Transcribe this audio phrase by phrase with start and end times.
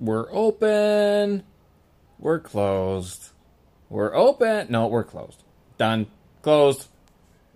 [0.00, 1.42] We're open.
[2.18, 3.28] We're closed.
[3.90, 4.68] We're open.
[4.70, 5.42] No, we're closed.
[5.76, 6.06] Done.
[6.40, 6.88] Closed.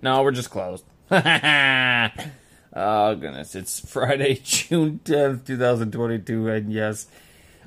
[0.02, 0.84] No, we're just closed.
[1.10, 3.54] oh, goodness.
[3.54, 6.48] It's Friday, June 10th, 2022.
[6.48, 7.06] And yes,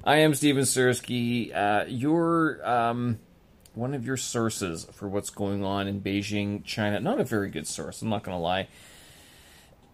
[0.03, 1.55] I am Steven Sersky.
[1.55, 3.17] Uh, your, um,
[3.73, 6.99] one of your sources for what's going on in Beijing, China.
[6.99, 8.67] Not a very good source, I'm not going to lie.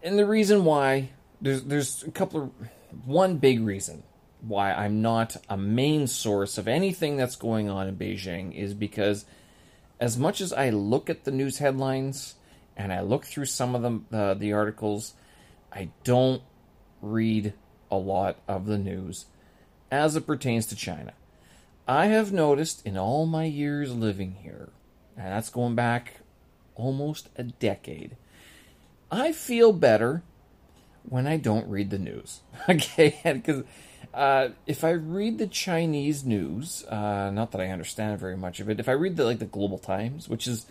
[0.02, 1.08] And the reason why,
[1.40, 2.50] there's, there's a couple of,
[3.06, 4.02] one big reason
[4.46, 9.24] why I'm not a main source of anything that's going on in Beijing is because
[10.00, 12.34] as much as I look at the news headlines
[12.76, 15.14] and I look through some of them, uh, the articles,
[15.72, 16.42] I don't
[17.00, 17.54] read
[17.90, 19.26] a lot of the news
[19.90, 21.12] as it pertains to China.
[21.86, 24.70] I have noticed in all my years living here,
[25.16, 26.20] and that's going back
[26.74, 28.16] almost a decade,
[29.10, 30.22] I feel better
[31.02, 32.40] when I don't read the news.
[32.68, 33.64] Okay, because
[34.14, 38.70] uh, if I read the Chinese news, uh, not that I understand very much of
[38.70, 40.66] it, if I read the like the Global Times, which is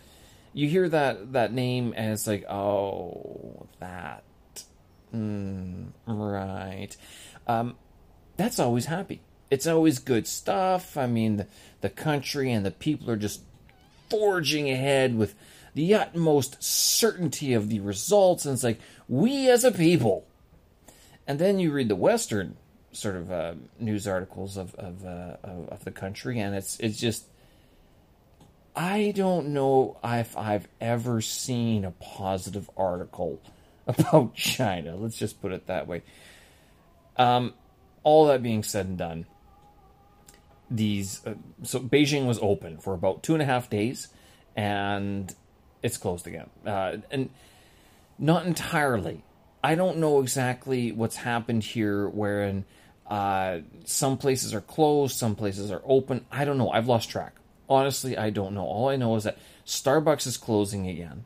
[0.53, 4.23] you hear that that name and it's like, oh, that,
[5.13, 6.95] mm, right,
[7.47, 7.75] um,
[8.37, 9.21] that's always happy.
[9.51, 10.97] It's always good stuff.
[10.97, 11.47] I mean, the,
[11.81, 13.41] the country and the people are just
[14.09, 15.35] forging ahead with
[15.75, 20.25] the utmost certainty of the results, and it's like we as a people.
[21.27, 22.57] And then you read the Western
[22.93, 26.97] sort of uh, news articles of of, uh, of, of the country, and it's it's
[26.97, 27.25] just
[28.75, 33.39] I don't know if I've ever seen a positive article
[33.87, 34.95] about China.
[34.95, 36.03] Let's just put it that way.
[37.17, 37.53] Um,
[38.03, 39.25] all that being said and done,
[40.69, 44.07] these uh, so Beijing was open for about two and a half days,
[44.55, 45.33] and
[45.83, 47.29] it's closed again, uh, and
[48.17, 49.23] not entirely.
[49.63, 52.65] I don't know exactly what's happened here, wherein
[53.07, 56.25] uh, some places are closed, some places are open.
[56.31, 56.69] I don't know.
[56.69, 57.35] I've lost track.
[57.69, 58.65] Honestly, I don't know.
[58.65, 61.25] All I know is that Starbucks is closing again.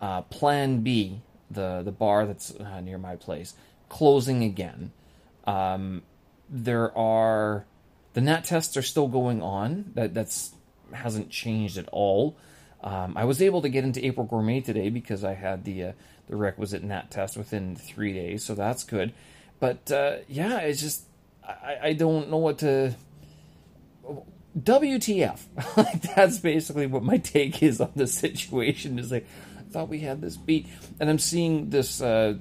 [0.00, 1.20] Uh, Plan B,
[1.50, 3.54] the the bar that's uh, near my place,
[3.88, 4.92] closing again.
[5.44, 6.02] Um,
[6.48, 7.64] there are
[8.14, 9.92] the NAT tests are still going on.
[9.94, 10.52] That that's
[10.92, 12.36] hasn't changed at all.
[12.82, 15.92] Um, I was able to get into April Gourmet today because I had the uh,
[16.28, 19.12] the requisite NAT test within three days, so that's good.
[19.58, 21.04] But uh, yeah, it's just
[21.48, 22.94] I, I don't know what to.
[24.58, 25.40] WTF?
[26.16, 28.98] That's basically what my take is on the situation.
[28.98, 29.26] Is like,
[29.58, 30.66] I thought we had this beat,
[31.00, 32.34] and I'm seeing this uh,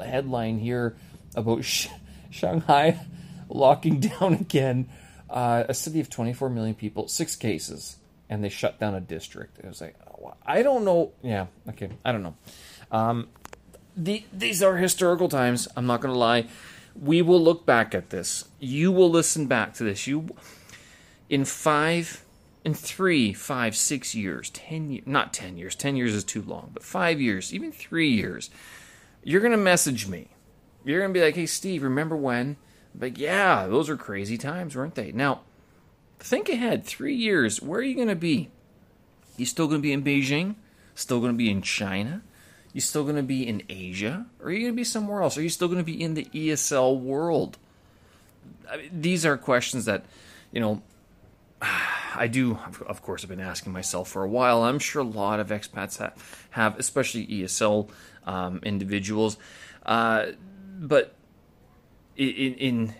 [0.00, 0.96] headline here
[1.34, 1.88] about Sh-
[2.30, 2.98] Shanghai
[3.48, 4.88] locking down again.
[5.30, 7.96] Uh, a city of 24 million people, six cases,
[8.28, 9.58] and they shut down a district.
[9.58, 11.12] It was like, oh, I don't know.
[11.22, 12.36] Yeah, okay, I don't know.
[12.90, 13.28] Um,
[13.96, 15.68] the, these are historical times.
[15.74, 16.48] I'm not going to lie
[17.00, 18.44] we will look back at this.
[18.58, 20.06] You will listen back to this.
[20.06, 20.28] You,
[21.28, 22.24] in five,
[22.64, 26.82] in three, five, six years, ten not ten years, ten years is too long, but
[26.82, 28.50] five years, even three years,
[29.22, 30.28] you're going to message me.
[30.84, 32.56] You're going to be like, hey, Steve, remember when?
[32.98, 35.12] Like, yeah, those are crazy times, weren't they?
[35.12, 35.42] Now,
[36.18, 36.84] think ahead.
[36.84, 38.50] Three years, where are you going to be?
[39.36, 40.56] You still going to be in Beijing?
[40.94, 42.22] Still going to be in China?
[42.72, 44.26] You still going to be in Asia?
[44.40, 45.36] Or are you going to be somewhere else?
[45.36, 47.58] Are you still going to be in the ESL world?
[48.70, 50.06] I mean, these are questions that,
[50.52, 50.82] you know,
[52.14, 54.62] I do, of course, I've been asking myself for a while.
[54.62, 57.88] I'm sure a lot of expats have, have especially ESL
[58.26, 59.36] um, individuals.
[59.84, 60.26] Uh,
[60.78, 61.14] but
[62.16, 62.94] in, in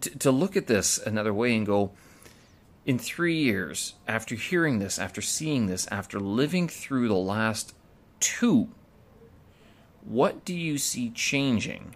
[0.00, 1.92] to, to look at this another way and go,
[2.84, 7.74] in three years, after hearing this, after seeing this, after living through the last
[8.22, 8.68] two,
[10.04, 11.94] what do you see changing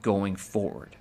[0.00, 0.96] going forward?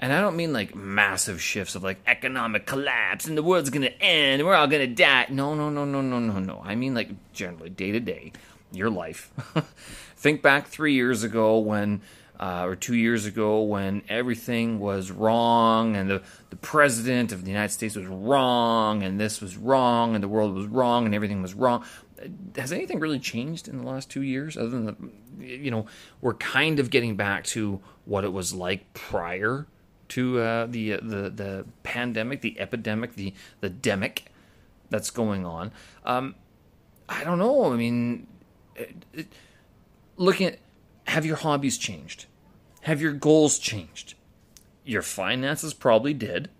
[0.00, 3.86] And I don't mean like massive shifts of like economic collapse and the world's gonna
[4.00, 5.26] end and we're all gonna die.
[5.30, 6.62] No, no, no, no, no, no, no.
[6.64, 8.32] I mean like generally day to day,
[8.72, 9.30] your life.
[10.16, 12.02] Think back three years ago when,
[12.40, 17.50] uh, or two years ago when everything was wrong and the, the president of the
[17.50, 21.40] United States was wrong and this was wrong and the world was wrong and everything
[21.40, 21.84] was wrong
[22.56, 24.84] has anything really changed in the last two years other than
[25.38, 25.86] the, you know
[26.20, 29.66] we're kind of getting back to what it was like prior
[30.08, 34.22] to uh, the the the pandemic the epidemic the the demic
[34.90, 35.72] that's going on.
[36.04, 36.34] Um,
[37.08, 37.72] i don't know.
[37.72, 38.26] I mean
[38.76, 39.26] it, it,
[40.16, 40.58] looking at
[41.08, 42.26] have your hobbies changed?
[42.82, 44.14] Have your goals changed?
[44.84, 46.50] Your finances probably did.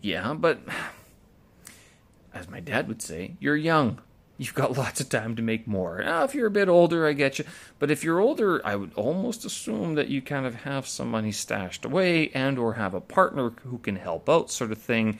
[0.00, 0.60] Yeah but
[2.34, 4.00] as my dad would say you're young
[4.38, 6.02] you've got lots of time to make more.
[6.02, 7.44] Now, if you're a bit older, I get you.
[7.78, 11.32] But if you're older, I would almost assume that you kind of have some money
[11.32, 15.18] stashed away and or have a partner who can help out, sort of thing.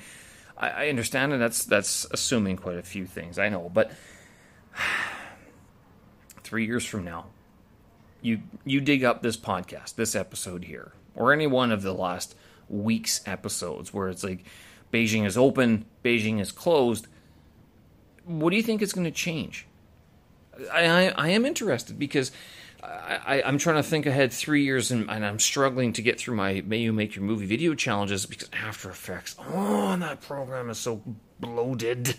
[0.57, 3.39] I, I understand, and that's that's assuming quite a few things.
[3.39, 3.93] I know, but
[6.43, 7.27] three years from now,
[8.23, 12.35] you you dig up this podcast, this episode here, or any one of the last
[12.69, 14.45] week's episodes where it's like
[14.93, 17.07] Beijing is open, Beijing is closed.
[18.27, 19.67] What do you think is going to change?
[20.73, 22.33] I, I, I am interested because
[22.83, 26.37] I, am trying to think ahead three years and, and, I'm struggling to get through
[26.37, 30.79] my May You Make Your Movie video challenges because After Effects, oh, that program is
[30.79, 31.03] so
[31.41, 32.17] bloated.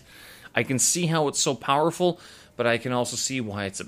[0.54, 2.20] I can see how it's so powerful,
[2.56, 3.86] but I can also see why it's a,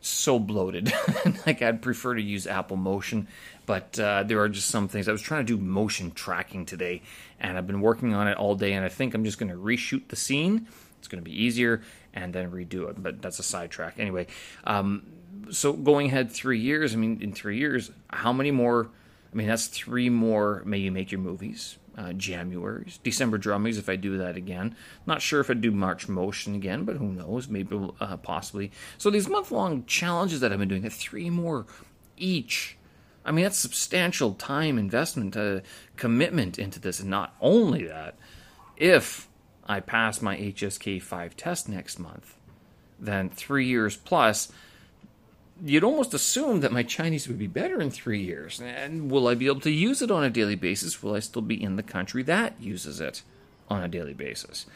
[0.00, 0.92] so bloated.
[1.46, 3.26] like I'd prefer to use Apple Motion,
[3.66, 5.08] but uh, there are just some things.
[5.08, 7.02] I was trying to do motion tracking today,
[7.40, 9.58] and I've been working on it all day, and I think I'm just going to
[9.58, 10.68] reshoot the scene.
[10.98, 11.82] It's going to be easier,
[12.14, 13.02] and then redo it.
[13.02, 13.98] But that's a sidetrack.
[13.98, 14.26] Anyway,
[14.64, 15.06] um,
[15.50, 16.92] so going ahead three years.
[16.94, 18.90] I mean, in three years, how many more?
[19.32, 20.62] I mean, that's three more.
[20.64, 21.78] May you make your movies?
[21.98, 22.98] uh, January's.
[22.98, 24.76] December Drummies, if I do that again.
[25.04, 27.48] Not sure if I do March Motion again, but who knows?
[27.48, 28.70] Maybe uh, possibly.
[28.96, 31.66] So these month long challenges that I've been doing, three more
[32.16, 32.76] each.
[33.24, 35.60] I mean, that's substantial time investment, uh,
[35.96, 37.00] commitment into this.
[37.00, 38.16] And not only that,
[38.76, 39.27] if
[39.68, 42.36] I pass my HSK 5 test next month,
[42.98, 44.50] then three years plus
[45.64, 48.60] you'd almost assume that my Chinese would be better in three years.
[48.60, 51.02] And will I be able to use it on a daily basis?
[51.02, 53.22] Will I still be in the country that uses it
[53.68, 54.66] on a daily basis?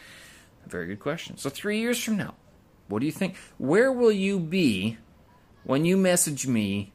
[0.67, 1.37] Very good question.
[1.39, 2.35] So, three years from now,
[2.89, 3.37] what do you think?
[3.59, 4.99] Where will you be
[5.65, 6.93] when you message me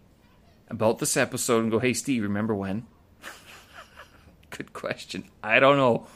[0.70, 2.86] about this episode and go, hey, Steve, remember when?
[4.50, 5.26] good question.
[5.44, 6.08] I don't know.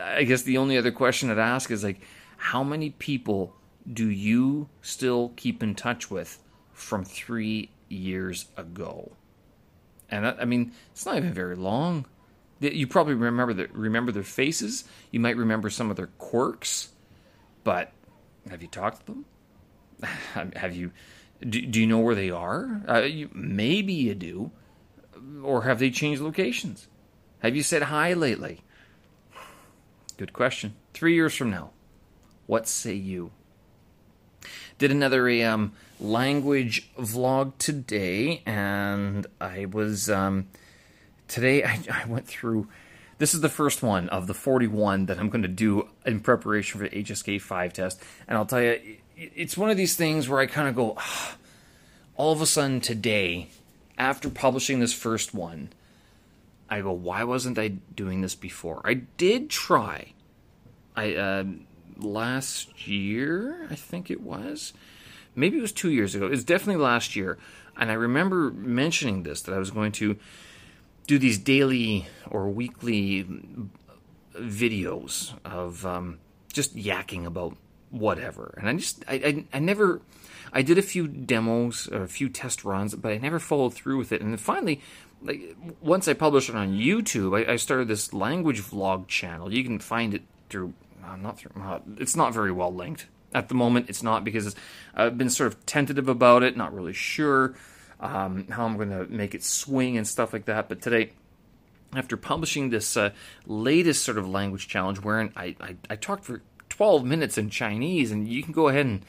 [0.00, 2.00] I guess the only other question I'd ask is like,
[2.36, 3.54] how many people
[3.90, 6.38] do you still keep in touch with
[6.72, 9.12] from three years ago.
[10.10, 12.06] And I, I mean, it's not even very long.
[12.60, 14.84] You probably remember the, remember their faces.
[15.10, 16.90] You might remember some of their quirks,
[17.64, 17.92] but
[18.48, 19.24] have you talked to them?
[20.56, 20.92] have you?
[21.40, 22.82] Do, do you know where they are?
[22.86, 24.50] Uh, you, maybe you do,
[25.42, 26.86] or have they changed locations?
[27.38, 28.60] Have you said hi lately?
[30.20, 30.74] Good question.
[30.92, 31.70] Three years from now,
[32.46, 33.30] what say you?
[34.76, 40.48] Did another um, language vlog today, and I was um,
[41.26, 41.64] today.
[41.64, 42.68] I, I, went through.
[43.16, 46.78] This is the first one of the 41 that I'm going to do in preparation
[46.78, 50.40] for the HSK 5 test, and I'll tell you, it's one of these things where
[50.40, 51.36] I kind of go, ah,
[52.16, 53.48] all of a sudden today,
[53.96, 55.70] after publishing this first one,
[56.70, 58.80] I go, why wasn't I doing this before?
[58.84, 60.12] I did try.
[60.96, 61.44] I uh,
[61.98, 64.72] last year, I think it was
[65.34, 66.26] maybe it was two years ago.
[66.26, 67.38] It's definitely last year.
[67.76, 70.16] And I remember mentioning this that I was going to
[71.06, 73.26] do these daily or weekly
[74.34, 76.18] videos of um,
[76.52, 77.56] just yakking about
[77.90, 78.54] whatever.
[78.58, 80.02] And I just, I, I, I, never,
[80.52, 83.98] I did a few demos, or a few test runs, but I never followed through
[83.98, 84.20] with it.
[84.20, 84.80] And then finally,
[85.22, 89.52] like once I published it on YouTube, I, I started this language vlog channel.
[89.52, 90.74] You can find it through,
[91.04, 94.54] uh, not through, uh, it's not very well linked at the moment, it's not because
[94.94, 97.54] I've been sort of tentative about it, not really sure
[98.00, 100.68] um, how I'm going to make it swing and stuff like that.
[100.68, 101.12] But today,
[101.94, 103.10] after publishing this uh,
[103.46, 108.10] latest sort of language challenge, wherein I, I, I talked for 12 minutes in Chinese,
[108.10, 109.04] and you can go ahead and,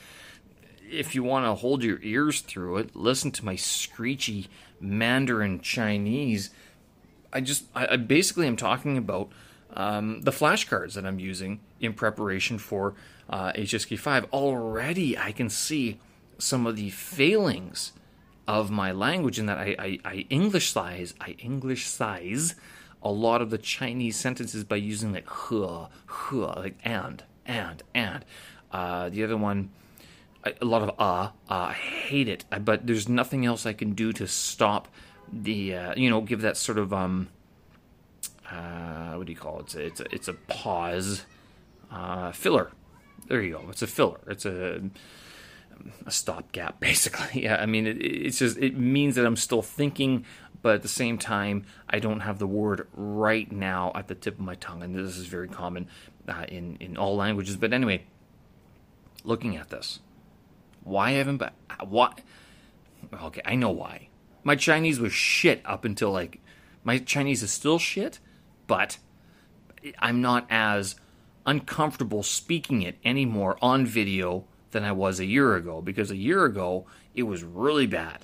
[0.89, 4.49] if you want to hold your ears through it, listen to my screechy
[4.81, 6.49] Mandarin Chinese.
[7.31, 9.29] I just, I, I basically am talking about
[9.73, 12.93] um, the flashcards that I'm using in preparation for
[13.29, 15.99] uh, HSK5, already I can see
[16.37, 17.93] some of the failings
[18.47, 22.55] of my language in that I, I, I English size, I English size
[23.03, 28.25] a lot of the Chinese sentences by using like huh, huh, like and, and, and.
[28.71, 29.69] Uh, the other one,
[30.43, 34.11] a lot of uh, uh, I hate it, but there's nothing else I can do
[34.13, 34.87] to stop
[35.31, 37.29] the, uh, you know, give that sort of, um,
[38.49, 39.75] uh, what do you call it?
[39.75, 41.25] It's a, it's a, it's a pause,
[41.91, 42.71] uh, filler
[43.27, 43.65] there you go.
[43.69, 44.19] It's a filler.
[44.27, 44.81] It's a
[46.05, 47.43] a stopgap, basically.
[47.43, 50.25] Yeah, I mean, it, it's just it means that I'm still thinking,
[50.61, 54.35] but at the same time, I don't have the word right now at the tip
[54.35, 55.87] of my tongue, and this is very common
[56.27, 57.57] uh, in in all languages.
[57.57, 58.03] But anyway,
[59.23, 59.99] looking at this,
[60.83, 61.41] why haven't
[61.87, 62.13] why?
[63.13, 64.09] Okay, I know why.
[64.43, 66.39] My Chinese was shit up until like
[66.83, 68.19] my Chinese is still shit,
[68.67, 68.97] but
[69.99, 70.95] I'm not as
[71.45, 76.45] uncomfortable speaking it anymore on video than I was a year ago because a year
[76.45, 78.19] ago it was really bad.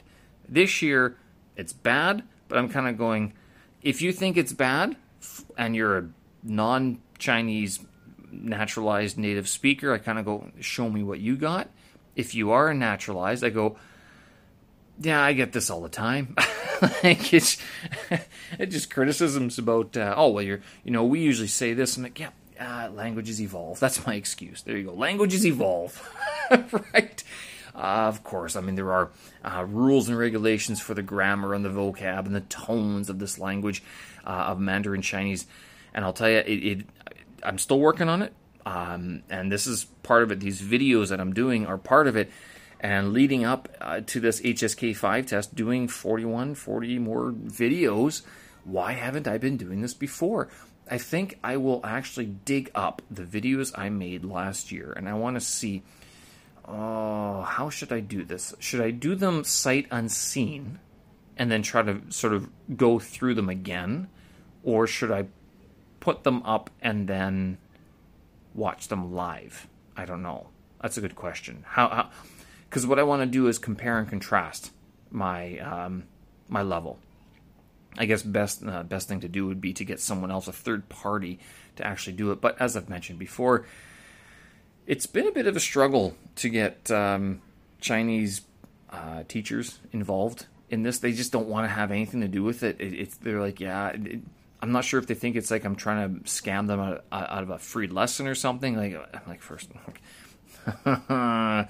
[0.47, 1.17] This year
[1.55, 3.33] it's bad, but I'm kind of going
[3.81, 4.95] if you think it's bad
[5.57, 6.09] and you're a
[6.43, 7.79] non Chinese
[8.31, 11.69] naturalized native speaker, I kind of go show me what you got.
[12.17, 13.77] If you are naturalized, I go
[14.99, 16.35] yeah, I get this all the time.
[17.03, 17.57] like it's,
[18.59, 22.03] it's just criticisms about uh, oh well you're you know we usually say this and
[22.03, 23.79] like yeah uh, languages evolve.
[23.79, 24.63] That's my excuse.
[24.63, 24.93] There you go.
[24.93, 26.01] Languages evolve,
[26.93, 27.23] right?
[27.75, 29.11] Uh, of course, I mean there are
[29.43, 33.37] uh, rules and regulations for the grammar and the vocab and the tones of this
[33.37, 33.83] language
[34.25, 35.45] uh, of Mandarin Chinese,
[35.93, 36.85] and I'll tell you, it, it
[37.43, 38.33] I'm still working on it,
[38.67, 40.41] um, and this is part of it.
[40.41, 42.29] These videos that I'm doing are part of it.
[42.81, 48.23] And leading up uh, to this HSK5 test, doing 41, 40 more videos,
[48.65, 50.49] why haven't I been doing this before?
[50.91, 55.13] I think I will actually dig up the videos I made last year and I
[55.13, 55.83] want to see
[56.65, 58.53] oh, how should I do this?
[58.59, 60.79] Should I do them sight unseen
[61.37, 64.09] and then try to sort of go through them again?
[64.63, 65.27] Or should I
[66.01, 67.57] put them up and then
[68.57, 69.67] watch them live?
[69.95, 70.47] I don't know.
[70.81, 71.63] That's a good question.
[71.65, 72.09] How?
[72.69, 74.71] Because what I want to do is compare and contrast
[75.09, 76.03] my um,
[76.49, 76.99] my level.
[77.97, 80.53] I guess best uh, best thing to do would be to get someone else, a
[80.53, 81.39] third party,
[81.77, 82.41] to actually do it.
[82.41, 83.65] But as I've mentioned before,
[84.85, 87.41] it's been a bit of a struggle to get um,
[87.79, 88.41] Chinese
[88.89, 90.99] uh, teachers involved in this.
[90.99, 92.79] They just don't want to have anything to do with it.
[92.79, 93.89] it it's they're like, yeah.
[93.89, 94.21] It,
[94.61, 97.43] I'm not sure if they think it's like I'm trying to scam them out, out
[97.43, 98.75] of a free lesson or something.
[98.75, 99.69] Like, like first.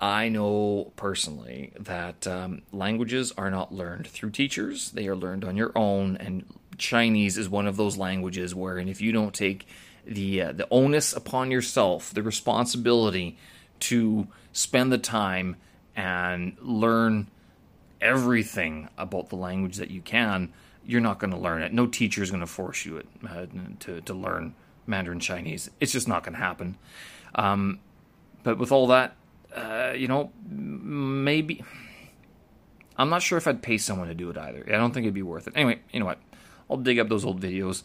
[0.00, 5.56] I know personally that um, languages are not learned through teachers, they are learned on
[5.56, 6.16] your own.
[6.18, 6.44] And
[6.76, 9.66] Chinese is one of those languages wherein if you don't take
[10.04, 13.38] the, uh, the onus upon yourself, the responsibility
[13.80, 15.56] to spend the time
[15.96, 17.28] and learn
[18.00, 20.52] everything about the language that you can,
[20.86, 21.72] you're not going to learn it.
[21.72, 23.46] No teacher is going to force you uh,
[23.80, 24.54] to, to learn
[24.86, 25.70] Mandarin Chinese.
[25.80, 26.76] It's just not going to happen.
[27.34, 27.80] Um,
[28.42, 29.16] but with all that,
[29.54, 31.64] uh, you know, maybe.
[32.96, 34.64] I'm not sure if I'd pay someone to do it either.
[34.68, 35.54] I don't think it'd be worth it.
[35.56, 36.20] Anyway, you know what?
[36.70, 37.82] I'll dig up those old videos.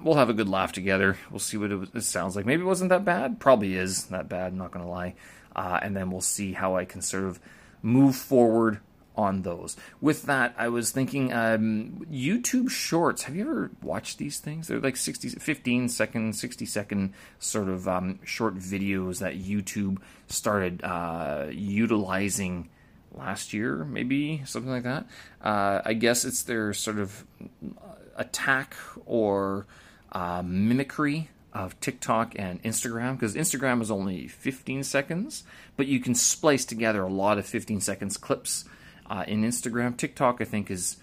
[0.00, 1.16] We'll have a good laugh together.
[1.30, 2.44] We'll see what it, it sounds like.
[2.44, 3.40] Maybe it wasn't that bad.
[3.40, 4.52] Probably is that bad.
[4.52, 5.14] I'm not going to lie.
[5.54, 7.40] Uh, and then we'll see how I can sort of
[7.80, 8.80] move forward
[9.16, 9.76] on those.
[10.00, 13.24] With that, I was thinking um, YouTube Shorts.
[13.24, 14.68] Have you ever watched these things?
[14.68, 20.82] They're like 60, 15 second, 60 second sort of um, short videos that YouTube started
[20.82, 22.68] uh, utilizing
[23.12, 25.06] last year, maybe something like that.
[25.40, 27.24] Uh, I guess it's their sort of
[28.16, 28.74] attack
[29.06, 29.66] or
[30.12, 35.44] uh, mimicry of TikTok and Instagram because Instagram is only 15 seconds,
[35.76, 38.64] but you can splice together a lot of 15 seconds clips
[39.14, 39.96] uh, in Instagram.
[39.96, 40.96] TikTok, I think, is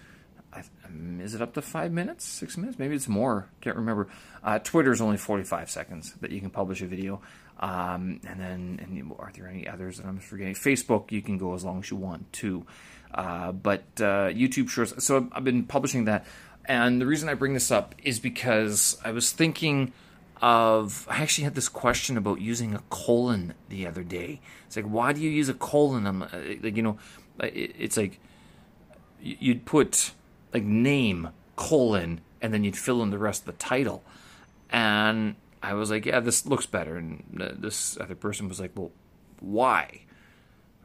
[0.54, 2.78] um, is it up to five minutes, six minutes?
[2.78, 3.48] Maybe it's more.
[3.62, 4.08] Can't remember.
[4.44, 7.22] Uh, Twitter is only 45 seconds that you can publish a video.
[7.58, 10.54] Um, and then, and are there any others that I'm forgetting?
[10.54, 12.66] Facebook, you can go as long as you want too.
[13.14, 15.04] Uh, but uh, YouTube Shorts.
[15.04, 16.26] So I've been publishing that,
[16.66, 19.92] and the reason I bring this up is because I was thinking
[20.40, 21.06] of.
[21.10, 24.40] I actually had this question about using a colon the other day.
[24.66, 26.06] It's like, why do you use a colon?
[26.06, 26.28] I'm uh,
[26.62, 26.98] like, you know,
[27.40, 28.20] it's like
[29.20, 30.12] you'd put
[30.52, 34.02] like name colon and then you'd fill in the rest of the title.
[34.70, 36.96] And i was like yeah this looks better.
[36.96, 38.90] And uh, this other person was like well
[39.40, 40.02] why?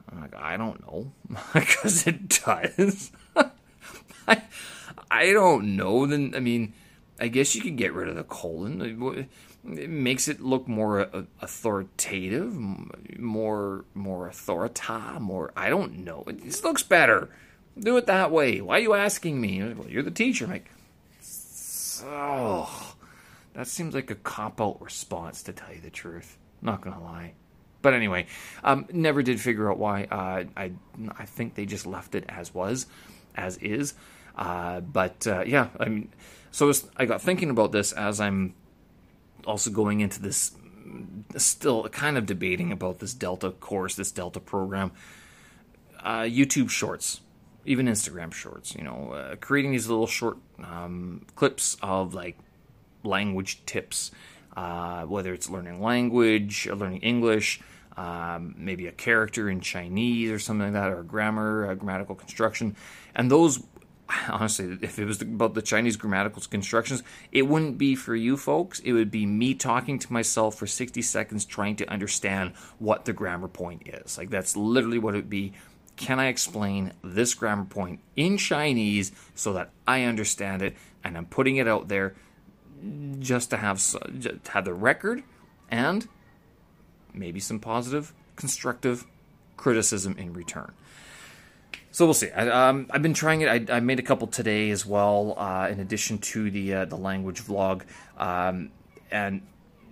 [0.09, 1.11] I'm like i don't know.
[1.53, 3.11] Because it does.
[4.27, 4.41] I,
[5.09, 6.05] I don't know.
[6.05, 6.73] Then i mean
[7.19, 9.27] i guess you could get rid of the colon
[9.75, 12.55] it makes it look more uh, authoritative,
[13.19, 15.51] more more authorita, more.
[15.57, 16.23] I don't know.
[16.27, 17.29] It just looks better.
[17.77, 18.61] Do it that way.
[18.61, 19.61] Why are you asking me?
[19.73, 20.45] Well, you're the teacher.
[20.45, 20.71] I'm like,
[22.05, 22.95] oh,
[23.53, 26.37] that seems like a cop out response to tell you the truth.
[26.61, 27.33] Not gonna lie.
[27.81, 28.27] But anyway,
[28.63, 30.05] um, never did figure out why.
[30.05, 30.71] Uh, I
[31.17, 32.87] I think they just left it as was,
[33.35, 33.93] as is.
[34.35, 36.09] Uh, but uh, yeah, I mean,
[36.51, 38.53] so I got thinking about this as I'm
[39.45, 40.51] also going into this,
[41.37, 44.91] still kind of debating about this Delta course, this Delta program.
[46.03, 47.21] Uh, YouTube Shorts,
[47.65, 52.37] even Instagram Shorts, you know, uh, creating these little short um, clips of like
[53.03, 54.11] language tips,
[54.55, 57.61] uh, whether it's learning language, or learning English,
[57.97, 62.75] um, maybe a character in Chinese or something like that, or grammar, uh, grammatical construction,
[63.15, 63.63] and those
[64.29, 68.79] honestly, if it was about the Chinese grammatical constructions, it wouldn't be for you folks.
[68.79, 73.13] It would be me talking to myself for 60 seconds trying to understand what the
[73.13, 74.17] grammar point is.
[74.17, 75.53] Like, that's literally what it would be.
[75.95, 80.75] Can I explain this grammar point in Chinese so that I understand it?
[81.03, 82.15] And I'm putting it out there
[83.19, 83.81] just to have,
[84.21, 85.23] to have the record
[85.69, 86.07] and
[87.13, 89.05] maybe some positive, constructive
[89.57, 90.71] criticism in return.
[91.97, 92.29] So we'll see.
[92.29, 93.47] I, um, I've been trying it.
[93.47, 96.95] I, I, made a couple today as well, uh, in addition to the uh, the
[96.95, 97.81] language vlog,
[98.19, 98.69] um,
[99.09, 99.41] and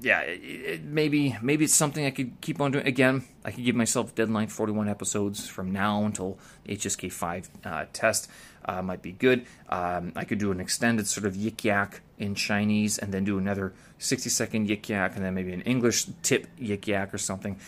[0.02, 2.86] yeah, it, it, maybe maybe it's something I could keep on doing.
[2.86, 8.30] Again, I could give myself deadline 41 episodes from now until HSK five uh, test
[8.66, 9.48] uh, might be good.
[9.70, 13.40] Um, I could do an extended sort of yik yak in Chinese, and then do
[13.40, 17.60] another 60 second yik yak, and then maybe an English tip yik yak or something.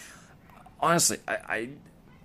[0.79, 1.69] Honestly, I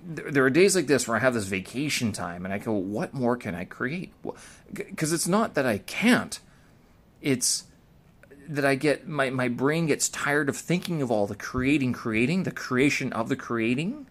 [0.04, 3.14] there are days like this where I have this vacation time and I go, what
[3.14, 4.12] more can I create?
[4.72, 6.40] Because it's not that I can't,
[7.20, 7.64] it's
[8.48, 12.42] that I get my, my brain gets tired of thinking of all the creating, creating,
[12.42, 14.06] the creation of the creating,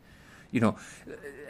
[0.52, 0.78] you know.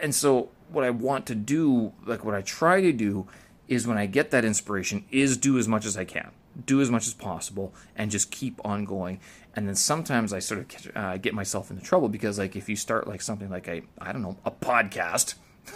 [0.00, 3.28] And so, what I want to do, like what I try to do,
[3.68, 6.30] is when I get that inspiration, is do as much as I can,
[6.66, 9.20] do as much as possible, and just keep on going
[9.54, 12.76] and then sometimes I sort of uh, get myself into trouble because like if you
[12.76, 15.34] start like something like a I don't know a podcast.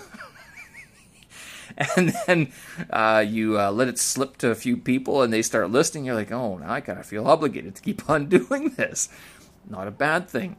[1.97, 2.52] and then
[2.90, 6.14] uh, you uh, let it slip to a few people and they start listening you're
[6.14, 9.09] like oh now i kind of feel obligated to keep on doing this
[9.68, 10.56] not a bad thing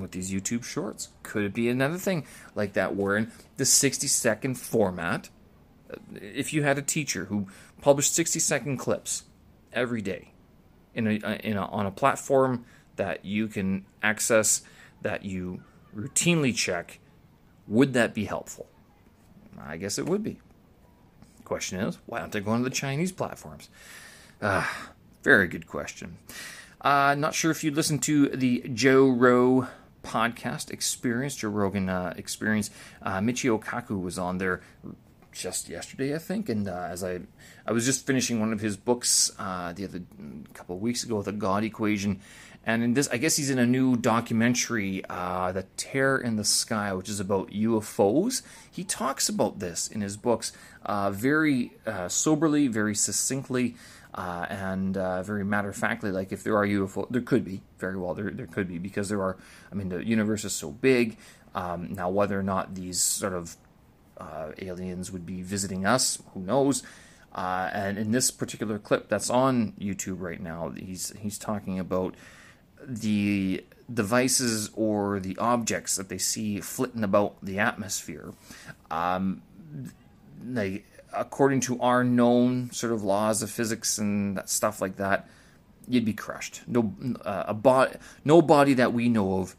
[0.00, 4.06] with these youtube shorts could it be another thing like that where in the 60
[4.06, 5.28] second format
[6.14, 7.46] if you had a teacher who
[7.82, 9.24] published 60 second clips
[9.72, 10.29] every day
[10.94, 12.64] in a, uh, in a, on a platform
[12.96, 14.62] that you can access
[15.02, 15.62] that you
[15.96, 16.98] routinely check,
[17.66, 18.66] would that be helpful?
[19.58, 20.38] I guess it would be.
[21.44, 23.68] Question is, why don't they go on the Chinese platforms?
[24.40, 24.66] Uh,
[25.22, 26.18] very good question.
[26.80, 29.68] Uh, not sure if you listened to the Joe Rowe
[30.02, 32.70] podcast experience, Joe Rogan uh, experience.
[33.02, 34.60] Uh, Michio Kaku was on there
[35.32, 36.48] just yesterday, I think.
[36.48, 37.20] And uh, as I,
[37.66, 40.02] I was just finishing one of his books uh, the other
[40.54, 42.20] couple of weeks ago, the God Equation,
[42.64, 46.44] and in this, I guess he's in a new documentary, uh, The Terror in the
[46.44, 48.42] Sky, which is about UFOs.
[48.70, 50.52] He talks about this in his books
[50.84, 53.76] uh, very uh, soberly, very succinctly.
[54.12, 57.96] Uh, and very matter of factly, like if there are UFO, there could be very
[57.96, 59.36] well, there there could be because there are.
[59.70, 61.16] I mean, the universe is so big.
[61.54, 63.56] Um, now, whether or not these sort of
[64.20, 66.22] uh, aliens would be visiting us.
[66.34, 66.82] Who knows?
[67.34, 72.14] Uh, and in this particular clip that's on YouTube right now, he's he's talking about
[72.86, 78.32] the devices or the objects that they see flitting about the atmosphere.
[78.90, 79.42] Um,
[80.42, 85.28] they, according to our known sort of laws of physics and stuff like that,
[85.86, 86.62] you'd be crushed.
[86.66, 86.92] No,
[87.24, 89.54] uh, a body, no body that we know of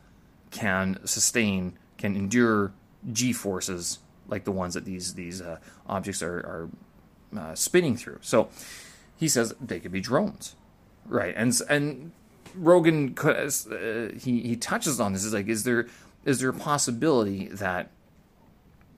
[0.49, 2.73] can sustain, can endure
[3.13, 3.99] g forces
[4.31, 6.69] like the ones that these these uh, objects are, are
[7.37, 8.19] uh, spinning through.
[8.21, 8.49] So
[9.17, 10.55] he says they could be drones,
[11.05, 11.33] right?
[11.37, 12.11] And and
[12.55, 13.49] Rogan uh,
[14.17, 15.87] he he touches on this is like is there
[16.25, 17.91] is there a possibility that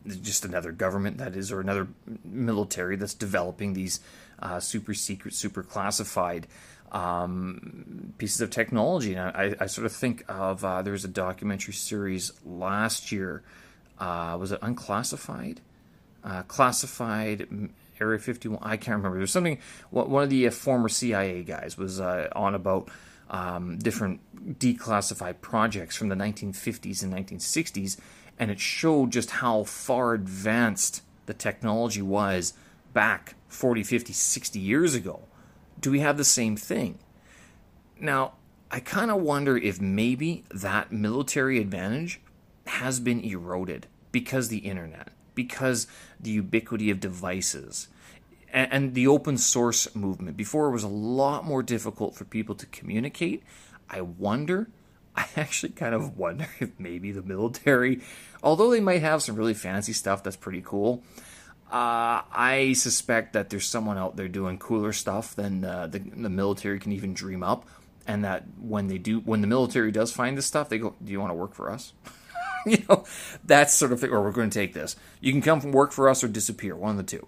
[0.06, 1.88] just another government that is or another
[2.24, 4.00] military that's developing these
[4.40, 6.48] uh, super secret, super classified
[6.92, 9.16] um, pieces of technology.
[9.16, 13.42] And I, I, sort of think of uh, there was a documentary series last year
[14.00, 15.62] uh, was it unclassified?
[16.24, 18.60] Uh, classified Area 51.
[18.62, 19.18] I can't remember.
[19.18, 19.60] There's something.
[19.92, 22.90] One of the uh, former CIA guys was uh, on about
[23.30, 24.20] um, different
[24.60, 27.98] declassified projects from the 1950s and 1960s,
[28.40, 32.54] and it showed just how far advanced the technology was
[32.94, 35.22] back 40, 50, 60 years ago.
[35.80, 37.00] Do we have the same thing?
[38.00, 38.34] Now,
[38.72, 42.20] I kind of wonder if maybe that military advantage
[42.66, 45.88] has been eroded because the internet, because
[46.20, 47.88] the ubiquity of devices,
[48.54, 50.38] and, the open source movement.
[50.38, 53.44] Before it was a lot more difficult for people to communicate.
[53.90, 54.70] I wonder,
[55.16, 58.02] I actually kind of wonder if maybe the military,
[58.44, 61.04] although they might have some really fancy stuff that's pretty cool,
[61.72, 66.30] uh, I suspect that there's someone out there doing cooler stuff than uh, the, the
[66.30, 67.68] military can even dream up,
[68.06, 71.12] and that when they do, when the military does find this stuff, they go, "Do
[71.12, 71.94] you want to work for us?"
[72.66, 73.04] you know,
[73.44, 74.96] that's sort of thing, or we're going to take this.
[75.22, 77.28] You can come work for us or disappear, one of the two.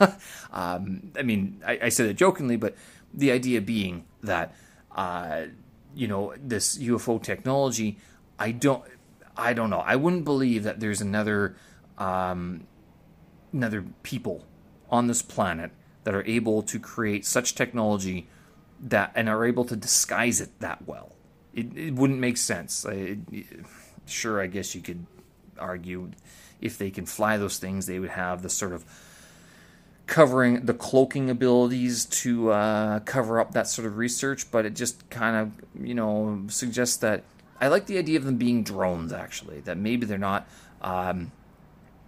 [0.52, 2.76] um, I mean, I, I, said it jokingly, but
[3.12, 4.54] the idea being that,
[4.94, 5.44] uh,
[5.94, 7.98] you know, this UFO technology,
[8.38, 8.84] I don't,
[9.36, 9.80] I don't know.
[9.80, 11.56] I wouldn't believe that there's another,
[11.98, 12.66] um,
[13.52, 14.44] another people
[14.90, 15.72] on this planet
[16.04, 18.28] that are able to create such technology
[18.80, 21.12] that and are able to disguise it that well.
[21.52, 22.84] It, it wouldn't make sense.
[22.84, 23.18] It,
[24.10, 25.06] sure, I guess you could
[25.58, 26.10] argue
[26.60, 28.84] if they can fly those things, they would have the sort of
[30.06, 35.08] covering the cloaking abilities to uh, cover up that sort of research, but it just
[35.08, 37.22] kind of, you know, suggests that
[37.60, 40.48] I like the idea of them being drones, actually, that maybe they're not
[40.82, 41.30] um,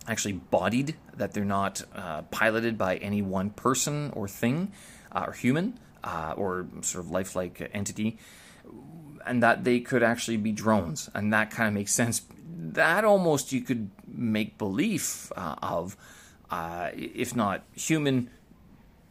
[0.09, 4.73] actually bodied, that they're not uh, piloted by any one person or thing
[5.13, 8.19] uh, or human uh, or sort of lifelike entity,
[9.27, 11.11] and that they could actually be drones.
[11.15, 12.23] And that kind of makes sense.
[12.45, 15.97] That almost you could make belief uh, of
[16.51, 18.31] uh, if not human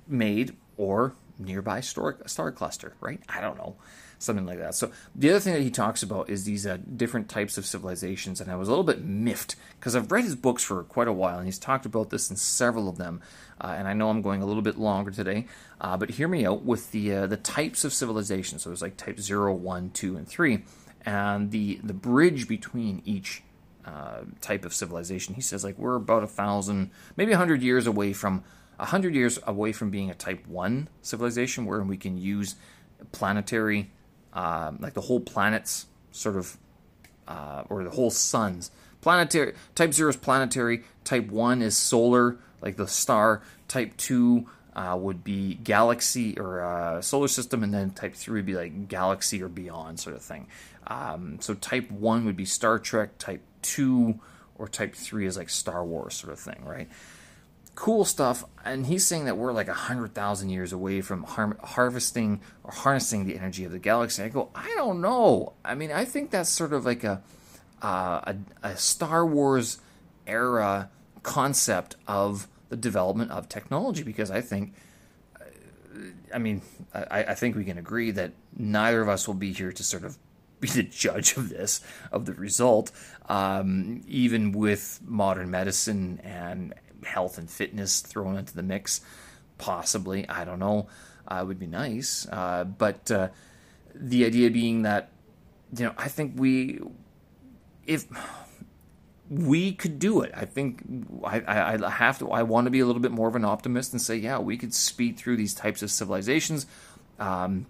[0.07, 3.19] made or nearby star, star cluster, right?
[3.27, 3.75] I don't know.
[4.21, 4.75] Something like that.
[4.75, 8.39] So, the other thing that he talks about is these uh, different types of civilizations.
[8.39, 11.11] And I was a little bit miffed because I've read his books for quite a
[11.11, 13.19] while and he's talked about this in several of them.
[13.59, 15.47] Uh, and I know I'm going a little bit longer today,
[15.79, 18.59] uh, but hear me out with the uh, the types of civilization.
[18.59, 20.63] So, it's like type 0, 1, 2, and 3.
[21.03, 23.41] And the, the bridge between each
[23.85, 25.33] uh, type of civilization.
[25.33, 28.43] He says like we're about a thousand, maybe a hundred years away from
[28.77, 32.53] a hundred years away from being a type one civilization, where we can use
[33.11, 33.89] planetary,
[34.33, 36.57] uh, like the whole planets, sort of,
[37.27, 38.71] uh, or the whole suns.
[39.01, 40.83] Planetary type zero is planetary.
[41.03, 43.41] Type one is solar, like the star.
[43.67, 48.45] Type two uh, would be galaxy or uh, solar system, and then type three would
[48.45, 50.47] be like galaxy or beyond sort of thing.
[50.87, 53.17] Um, so type one would be Star Trek.
[53.17, 54.19] Type two
[54.57, 56.89] or type three is like Star Wars sort of thing, right?
[57.81, 58.45] Cool stuff.
[58.63, 62.69] And he's saying that we're like a hundred thousand years away from har- harvesting or
[62.71, 64.21] harnessing the energy of the galaxy.
[64.21, 65.53] I go, I don't know.
[65.65, 67.23] I mean, I think that's sort of like a
[67.81, 69.79] uh, a, a Star Wars
[70.27, 70.91] era
[71.23, 74.75] concept of the development of technology because I think.
[76.31, 76.61] I mean,
[76.93, 80.03] I, I, think we can agree that neither of us will be here to sort
[80.03, 80.19] of
[80.59, 82.91] be the judge of this, of the result,
[83.27, 89.01] um, even with modern medicine and health and fitness thrown into the mix.
[89.57, 90.87] Possibly, I don't know.
[91.27, 93.29] Uh, would be nice, uh, but uh,
[93.95, 95.11] the idea being that
[95.77, 96.79] you know, I think we,
[97.85, 98.05] if
[99.29, 100.83] we could do it, I think
[101.23, 102.31] I, I, I have to.
[102.31, 104.57] I want to be a little bit more of an optimist and say, yeah, we
[104.57, 106.65] could speed through these types of civilizations,
[107.19, 107.67] um,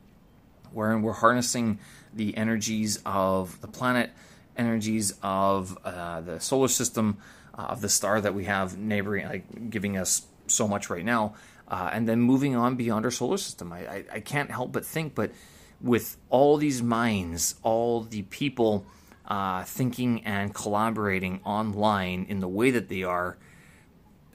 [0.74, 1.80] wherein we're harnessing
[2.14, 4.10] the energies of the planet,
[4.58, 7.18] energies of uh, the solar system,
[7.58, 11.36] uh, of the star that we have neighboring, like giving us so much right now,
[11.68, 13.72] uh, and then moving on beyond our solar system.
[13.72, 15.32] I, I, I, can't help but think, but
[15.80, 18.86] with all these minds, all the people
[19.28, 23.38] uh, thinking and collaborating online in the way that they are,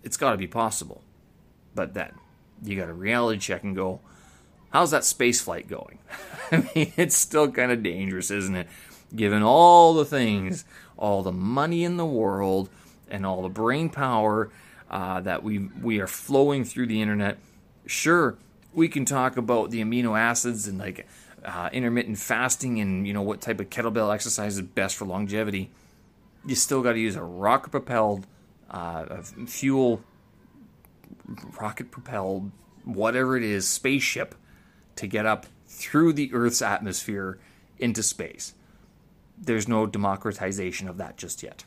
[0.02, 1.02] it's got to be possible.
[1.74, 2.14] But that
[2.62, 4.00] you got a reality check and go,
[4.70, 5.98] how's that space flight going?
[6.52, 8.68] I mean, it's still kind of dangerous, isn't it?
[9.14, 10.64] Given all the things,
[10.96, 12.70] all the money in the world,
[13.10, 14.50] and all the brain power
[14.90, 17.38] uh, that we we are flowing through the internet.
[17.86, 18.36] Sure,
[18.72, 21.06] we can talk about the amino acids and like
[21.44, 25.70] uh, intermittent fasting and you know what type of kettlebell exercise is best for longevity.
[26.44, 28.26] You still got to use a rocket propelled
[28.70, 30.02] uh, fuel,
[31.60, 32.50] rocket propelled,
[32.84, 34.34] whatever it is, spaceship
[34.96, 37.38] to get up through the Earth's atmosphere
[37.78, 38.54] into space.
[39.38, 41.64] There's no democratization of that just yet.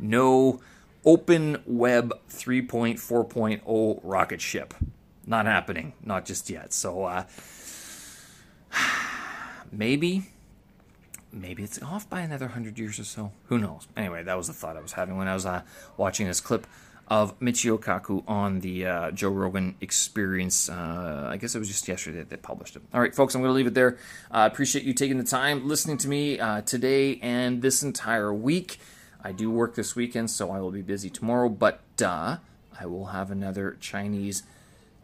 [0.00, 0.60] No
[1.04, 4.74] open web 3.4.0 rocket ship.
[5.26, 5.92] Not happening.
[6.04, 6.72] Not just yet.
[6.72, 7.24] So, uh,
[9.72, 10.24] maybe,
[11.32, 13.32] maybe it's off by another hundred years or so.
[13.46, 13.86] Who knows?
[13.96, 15.62] Anyway, that was the thought I was having when I was uh,
[15.96, 16.66] watching this clip
[17.08, 20.68] of Michio Kaku on the uh, Joe Rogan Experience.
[20.68, 22.82] Uh, I guess it was just yesterday that they published it.
[22.94, 23.98] All right, folks, I'm going to leave it there.
[24.30, 28.78] I appreciate you taking the time listening to me uh, today and this entire week.
[29.22, 32.38] I do work this weekend, so I will be busy tomorrow, but uh,
[32.78, 34.42] I will have another Chinese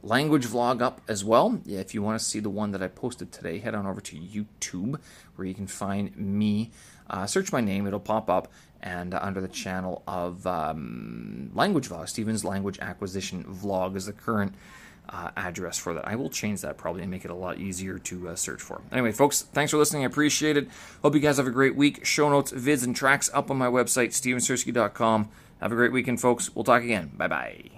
[0.03, 1.61] language vlog up as well.
[1.67, 4.17] If you want to see the one that I posted today, head on over to
[4.17, 4.99] YouTube
[5.35, 6.71] where you can find me.
[7.09, 8.49] Uh, search my name, it'll pop up
[8.83, 14.13] and uh, under the channel of um, Language Vlog, Steven's Language Acquisition Vlog is the
[14.13, 14.55] current
[15.09, 16.07] uh, address for that.
[16.07, 18.81] I will change that probably and make it a lot easier to uh, search for.
[18.93, 20.03] Anyway, folks, thanks for listening.
[20.03, 20.69] I appreciate it.
[21.03, 22.05] Hope you guys have a great week.
[22.05, 25.29] Show notes, vids, and tracks up on my website, stevensersky.com.
[25.61, 26.55] Have a great weekend, folks.
[26.55, 27.13] We'll talk again.
[27.17, 27.76] Bye bye.